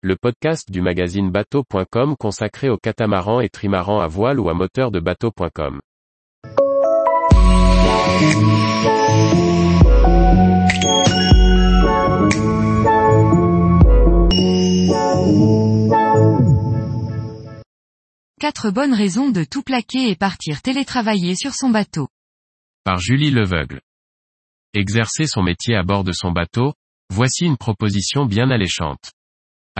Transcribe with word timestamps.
le 0.00 0.14
podcast 0.14 0.70
du 0.70 0.80
magazine 0.80 1.28
bateau.com 1.32 2.14
consacré 2.16 2.68
aux 2.68 2.76
catamarans 2.76 3.40
et 3.40 3.48
trimarans 3.48 3.98
à 3.98 4.06
voile 4.06 4.38
ou 4.38 4.48
à 4.48 4.54
moteur 4.54 4.92
de 4.92 5.00
bateau.com. 5.00 5.80
Quatre 18.38 18.70
bonnes 18.70 18.94
raisons 18.94 19.30
de 19.30 19.42
tout 19.42 19.62
plaquer 19.64 20.10
et 20.10 20.14
partir 20.14 20.62
télétravailler 20.62 21.34
sur 21.34 21.54
son 21.54 21.70
bateau. 21.70 22.06
Par 22.84 23.00
Julie 23.00 23.32
Leveugle. 23.32 23.80
Exercer 24.74 25.26
son 25.26 25.42
métier 25.42 25.74
à 25.74 25.82
bord 25.82 26.04
de 26.04 26.12
son 26.12 26.30
bateau, 26.30 26.74
voici 27.12 27.46
une 27.46 27.56
proposition 27.56 28.26
bien 28.26 28.52
alléchante. 28.52 29.10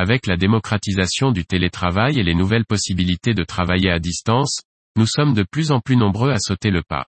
Avec 0.00 0.28
la 0.28 0.36
démocratisation 0.36 1.32
du 1.32 1.44
télétravail 1.44 2.20
et 2.20 2.22
les 2.22 2.36
nouvelles 2.36 2.64
possibilités 2.64 3.34
de 3.34 3.42
travailler 3.42 3.90
à 3.90 3.98
distance, 3.98 4.60
nous 4.94 5.08
sommes 5.08 5.34
de 5.34 5.42
plus 5.42 5.72
en 5.72 5.80
plus 5.80 5.96
nombreux 5.96 6.30
à 6.30 6.38
sauter 6.38 6.70
le 6.70 6.84
pas. 6.84 7.06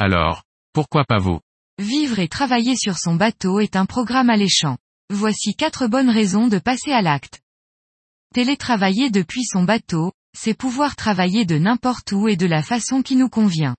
Alors, 0.00 0.42
pourquoi 0.72 1.04
pas 1.04 1.18
vous? 1.18 1.38
Vivre 1.78 2.18
et 2.18 2.26
travailler 2.26 2.74
sur 2.74 2.98
son 2.98 3.14
bateau 3.14 3.60
est 3.60 3.76
un 3.76 3.86
programme 3.86 4.28
alléchant. 4.28 4.76
Voici 5.08 5.54
quatre 5.54 5.86
bonnes 5.86 6.10
raisons 6.10 6.48
de 6.48 6.58
passer 6.58 6.90
à 6.90 7.00
l'acte. 7.00 7.42
Télétravailler 8.34 9.10
depuis 9.10 9.44
son 9.44 9.62
bateau, 9.62 10.10
c'est 10.36 10.58
pouvoir 10.58 10.96
travailler 10.96 11.44
de 11.44 11.58
n'importe 11.58 12.10
où 12.10 12.26
et 12.26 12.34
de 12.34 12.46
la 12.46 12.64
façon 12.64 13.02
qui 13.02 13.14
nous 13.14 13.28
convient. 13.28 13.76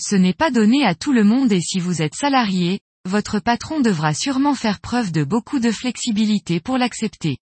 Ce 0.00 0.14
n'est 0.14 0.34
pas 0.34 0.52
donné 0.52 0.86
à 0.86 0.94
tout 0.94 1.12
le 1.12 1.24
monde 1.24 1.50
et 1.50 1.60
si 1.60 1.80
vous 1.80 2.00
êtes 2.00 2.14
salarié, 2.14 2.78
votre 3.08 3.40
patron 3.40 3.80
devra 3.80 4.14
sûrement 4.14 4.54
faire 4.54 4.78
preuve 4.78 5.10
de 5.10 5.24
beaucoup 5.24 5.58
de 5.58 5.72
flexibilité 5.72 6.60
pour 6.60 6.78
l'accepter. 6.78 7.38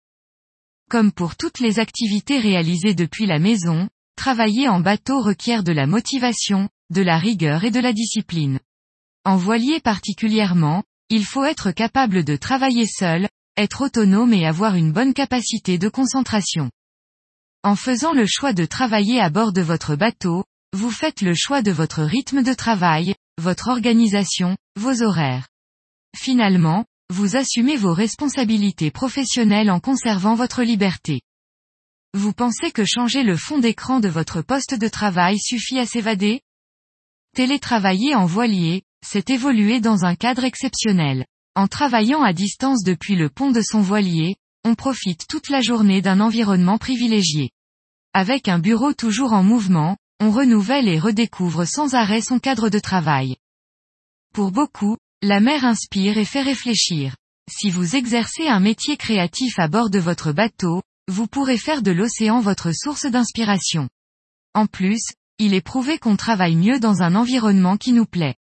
Comme 0.91 1.13
pour 1.13 1.37
toutes 1.37 1.61
les 1.61 1.79
activités 1.79 2.41
réalisées 2.41 2.95
depuis 2.95 3.25
la 3.25 3.39
maison, 3.39 3.89
travailler 4.17 4.69
en 4.69 4.81
bateau 4.81 5.21
requiert 5.21 5.63
de 5.63 5.71
la 5.71 5.87
motivation, 5.87 6.69
de 6.91 7.01
la 7.01 7.17
rigueur 7.17 7.63
et 7.63 7.71
de 7.71 7.79
la 7.79 7.93
discipline. 7.93 8.59
En 9.25 9.37
voilier 9.37 9.79
particulièrement, 9.79 10.83
il 11.09 11.25
faut 11.25 11.45
être 11.45 11.71
capable 11.71 12.25
de 12.25 12.35
travailler 12.35 12.87
seul, 12.87 13.29
être 13.57 13.83
autonome 13.83 14.33
et 14.33 14.49
avoir 14.49 14.75
une 14.75 14.91
bonne 14.91 15.15
capacité 15.15 15.79
de 15.79 15.89
concentration. 15.89 16.73
En 17.63 17.77
faisant 17.77 18.13
le 18.13 18.27
choix 18.27 18.53
de 18.53 18.65
travailler 18.65 19.21
à 19.21 19.31
bord 19.31 19.53
de 19.53 19.63
votre 19.63 19.95
bateau, 19.95 20.43
vous 20.73 20.91
faites 20.91 21.21
le 21.21 21.35
choix 21.37 21.63
de 21.63 21.71
votre 21.71 22.03
rythme 22.03 22.43
de 22.43 22.53
travail, 22.53 23.15
votre 23.39 23.69
organisation, 23.69 24.57
vos 24.75 25.05
horaires. 25.05 25.47
Finalement, 26.17 26.85
vous 27.11 27.37
assumez 27.37 27.77
vos 27.77 27.93
responsabilités 27.93 28.93
professionnelles 28.93 29.71
en 29.71 29.81
conservant 29.81 30.37
votre 30.37 30.63
liberté. 30.63 31.23
Vous 32.15 32.33
pensez 32.33 32.71
que 32.71 32.85
changer 32.85 33.25
le 33.25 33.37
fond 33.37 33.59
d'écran 33.59 33.99
de 33.99 34.09
votre 34.09 34.43
poste 34.43 34.75
de 34.75 34.87
travail 34.87 35.39
suffit 35.41 35.81
à 35.81 35.87
s'évader? 35.87 36.41
Télétravailler 37.35 38.15
en 38.15 38.27
voilier, 38.27 38.85
c'est 39.05 39.29
évoluer 39.31 39.81
dans 39.81 40.05
un 40.05 40.15
cadre 40.15 40.45
exceptionnel. 40.45 41.27
En 41.57 41.67
travaillant 41.67 42.23
à 42.23 42.33
distance 42.33 42.85
depuis 42.85 43.17
le 43.17 43.29
pont 43.29 43.51
de 43.51 43.61
son 43.61 43.81
voilier, 43.81 44.37
on 44.65 44.77
profite 44.77 45.27
toute 45.27 45.49
la 45.49 45.63
journée 45.63 46.03
d'un 46.03 46.21
environnement 46.21 46.79
privilégié. 46.79 47.51
Avec 48.13 48.47
un 48.47 48.61
bureau 48.61 48.93
toujours 48.93 49.33
en 49.33 49.43
mouvement, 49.43 49.97
on 50.21 50.31
renouvelle 50.31 50.87
et 50.87 51.01
redécouvre 51.01 51.67
sans 51.67 51.95
arrêt 51.95 52.21
son 52.21 52.39
cadre 52.39 52.69
de 52.69 52.79
travail. 52.79 53.37
Pour 54.33 54.53
beaucoup, 54.53 54.97
la 55.23 55.41
mer 55.41 55.65
inspire 55.67 56.17
et 56.17 56.25
fait 56.25 56.41
réfléchir. 56.41 57.15
Si 57.51 57.71
vous 57.71 57.95
exercez 57.95 58.49
un 58.49 58.61
métier 58.61 58.97
créatif 58.97 59.59
à 59.59 59.69
bord 59.69 59.91
de 59.91 59.99
votre 59.99 60.33
bateau, 60.33 60.83
vous 61.09 61.27
pourrez 61.27 61.59
faire 61.59 61.83
de 61.83 61.91
l'océan 61.91 62.41
votre 62.41 62.73
source 62.73 63.05
d'inspiration. 63.05 63.89
En 64.55 64.67
plus, 64.67 65.03
il 65.39 65.53
est 65.53 65.61
prouvé 65.61 65.99
qu'on 65.99 66.17
travaille 66.17 66.57
mieux 66.57 66.81
dans 66.81 67.03
un 67.03 67.15
environnement 67.15 67.77
qui 67.77 67.93
nous 67.93 68.07
plaît. 68.07 68.37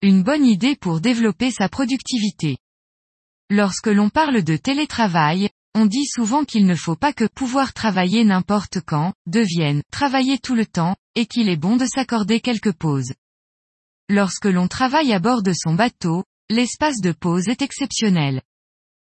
Une 0.00 0.22
bonne 0.22 0.46
idée 0.46 0.76
pour 0.76 1.00
développer 1.00 1.50
sa 1.50 1.68
productivité. 1.68 2.56
Lorsque 3.50 3.88
l'on 3.88 4.08
parle 4.08 4.42
de 4.42 4.56
télétravail, 4.56 5.50
on 5.74 5.84
dit 5.84 6.06
souvent 6.06 6.44
qu'il 6.44 6.66
ne 6.66 6.74
faut 6.74 6.96
pas 6.96 7.12
que 7.12 7.26
pouvoir 7.26 7.74
travailler 7.74 8.24
n'importe 8.24 8.78
quand, 8.80 9.12
devienne 9.26 9.82
travailler 9.90 10.38
tout 10.38 10.54
le 10.54 10.66
temps, 10.66 10.96
et 11.16 11.26
qu'il 11.26 11.48
est 11.48 11.56
bon 11.56 11.76
de 11.76 11.84
s'accorder 11.84 12.40
quelques 12.40 12.72
pauses. 12.72 13.12
Lorsque 14.10 14.44
l'on 14.44 14.68
travaille 14.68 15.12
à 15.14 15.18
bord 15.18 15.42
de 15.42 15.52
son 15.54 15.74
bateau, 15.74 16.24
l'espace 16.50 17.00
de 17.00 17.12
pause 17.12 17.48
est 17.48 17.62
exceptionnel. 17.62 18.42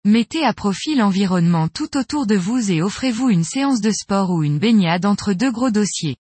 Mettez 0.05 0.45
à 0.45 0.53
profit 0.53 0.95
l'environnement 0.95 1.69
tout 1.69 1.97
autour 1.97 2.27
de 2.27 2.37
vous 2.37 2.71
et 2.71 2.83
offrez-vous 2.83 3.29
une 3.29 3.43
séance 3.43 3.81
de 3.81 3.91
sport 3.91 4.31
ou 4.31 4.45
une 4.45 4.59
baignade 4.59 5.05
entre 5.05 5.33
deux 5.33 5.51
gros 5.51 5.71
dossiers. 5.71 6.17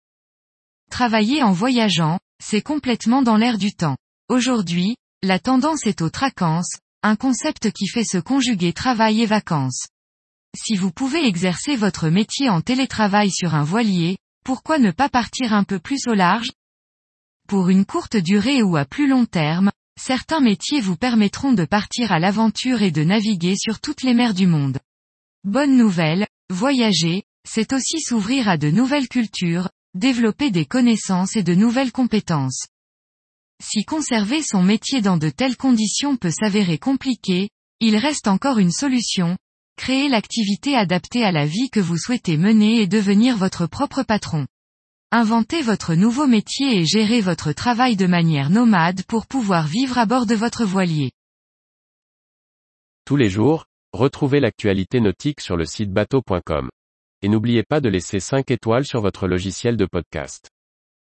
Travailler 0.91 1.42
en 1.44 1.53
voyageant, 1.53 2.19
c'est 2.42 2.60
complètement 2.60 3.22
dans 3.22 3.37
l'air 3.37 3.56
du 3.56 3.72
temps. 3.72 3.97
Aujourd'hui, 4.28 4.97
la 5.22 5.38
tendance 5.38 5.87
est 5.87 6.03
aux 6.03 6.10
tracances, 6.10 6.76
un 7.04 7.15
concept 7.15 7.71
qui 7.71 7.87
fait 7.87 8.04
se 8.04 8.19
conjuguer 8.19 8.72
travail 8.72 9.22
et 9.22 9.26
vacances. 9.26 9.87
Si 10.56 10.75
vous 10.75 10.91
pouvez 10.91 11.25
exercer 11.25 11.76
votre 11.76 12.09
métier 12.09 12.48
en 12.48 12.60
télétravail 12.60 13.31
sur 13.31 13.54
un 13.54 13.65
voilier, 13.65 14.19
pourquoi 14.44 14.78
ne 14.78 14.91
pas 14.91 15.09
partir 15.09 15.54
un 15.54 15.62
peu 15.62 15.78
plus 15.78 16.09
au 16.09 16.15
large 16.15 16.50
Pour 17.48 17.69
une 17.69 17.84
courte 17.84 18.16
durée 18.16 18.62
ou 18.62 18.76
à 18.76 18.84
plus 18.84 19.06
long 19.06 19.26
terme, 19.26 19.70
certains 20.00 20.41
métiers 20.41 20.80
vous 20.80 20.97
permettront 20.97 21.53
de 21.53 21.64
partir 21.64 22.12
à 22.12 22.19
l'aventure 22.19 22.82
et 22.82 22.91
de 22.91 23.04
naviguer 23.04 23.56
sur 23.56 23.80
toutes 23.80 24.03
les 24.03 24.14
mers 24.14 24.34
du 24.34 24.47
monde. 24.47 24.78
Bonne 25.44 25.76
nouvelle, 25.76 26.26
voyager, 26.50 27.25
c'est 27.48 27.72
aussi 27.72 28.00
s'ouvrir 28.00 28.48
à 28.48 28.56
de 28.56 28.70
nouvelles 28.70 29.08
cultures, 29.08 29.69
développer 29.94 30.50
des 30.50 30.64
connaissances 30.64 31.36
et 31.36 31.42
de 31.42 31.54
nouvelles 31.54 31.92
compétences. 31.92 32.66
Si 33.62 33.84
conserver 33.84 34.42
son 34.42 34.62
métier 34.62 35.03
dans 35.03 35.19
de 35.19 35.28
telles 35.28 35.56
conditions 35.56 36.16
peut 36.16 36.30
s'avérer 36.30 36.78
compliqué, 36.78 37.50
il 37.80 37.97
reste 37.97 38.28
encore 38.28 38.59
une 38.59 38.70
solution, 38.70 39.36
créer 39.76 40.09
l'activité 40.09 40.76
adaptée 40.76 41.24
à 41.24 41.32
la 41.32 41.47
vie 41.47 41.70
que 41.70 41.80
vous 41.80 41.98
souhaitez 41.98 42.36
mener 42.36 42.80
et 42.80 42.86
devenir 42.86 43.36
votre 43.36 43.66
propre 43.66 44.03
patron. 44.03 44.47
Inventez 45.14 45.60
votre 45.60 45.94
nouveau 45.94 46.26
métier 46.26 46.78
et 46.78 46.86
gérez 46.86 47.20
votre 47.20 47.52
travail 47.52 47.96
de 47.96 48.06
manière 48.06 48.48
nomade 48.48 49.02
pour 49.04 49.26
pouvoir 49.26 49.66
vivre 49.66 49.98
à 49.98 50.06
bord 50.06 50.24
de 50.24 50.34
votre 50.34 50.64
voilier. 50.64 51.10
Tous 53.04 53.16
les 53.16 53.28
jours, 53.28 53.66
retrouvez 53.92 54.40
l'actualité 54.40 55.00
nautique 55.00 55.42
sur 55.42 55.58
le 55.58 55.66
site 55.66 55.92
bateau.com. 55.92 56.70
Et 57.20 57.28
n'oubliez 57.28 57.62
pas 57.62 57.82
de 57.82 57.90
laisser 57.90 58.20
5 58.20 58.50
étoiles 58.50 58.86
sur 58.86 59.02
votre 59.02 59.28
logiciel 59.28 59.76
de 59.76 59.84
podcast. 59.84 60.51